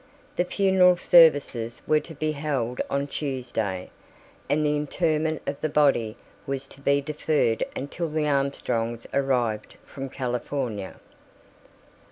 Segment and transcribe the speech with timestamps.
[0.35, 3.91] The funeral services were to be held on Tuesday,
[4.49, 10.09] and the interment of the body was to be deferred until the Armstrongs arrived from
[10.09, 10.95] California.